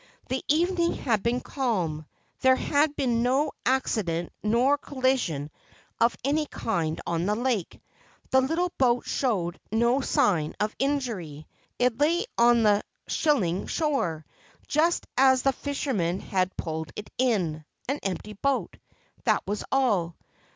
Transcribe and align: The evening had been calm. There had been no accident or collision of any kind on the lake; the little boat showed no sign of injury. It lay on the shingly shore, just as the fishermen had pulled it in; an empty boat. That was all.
The 0.29 0.43
evening 0.47 0.95
had 0.95 1.21
been 1.21 1.41
calm. 1.41 2.07
There 2.39 2.55
had 2.55 2.95
been 2.95 3.21
no 3.21 3.51
accident 3.67 4.33
or 4.43 4.75
collision 4.79 5.51
of 5.99 6.17
any 6.23 6.47
kind 6.47 6.99
on 7.05 7.27
the 7.27 7.35
lake; 7.35 7.79
the 8.31 8.41
little 8.41 8.71
boat 8.79 9.05
showed 9.05 9.59
no 9.71 10.01
sign 10.01 10.55
of 10.59 10.75
injury. 10.79 11.45
It 11.77 11.99
lay 11.99 12.25
on 12.35 12.63
the 12.63 12.81
shingly 13.07 13.67
shore, 13.67 14.25
just 14.67 15.05
as 15.19 15.43
the 15.43 15.53
fishermen 15.53 16.19
had 16.19 16.57
pulled 16.57 16.91
it 16.95 17.11
in; 17.19 17.63
an 17.87 17.99
empty 18.01 18.33
boat. 18.33 18.77
That 19.25 19.43
was 19.45 19.63
all. 19.71 20.15